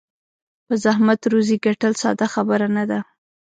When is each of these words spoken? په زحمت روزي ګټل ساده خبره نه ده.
په 0.65 0.73
زحمت 0.83 1.21
روزي 1.31 1.55
ګټل 1.65 1.93
ساده 2.01 2.27
خبره 2.33 2.67
نه 2.75 2.83
ده. 2.89 2.99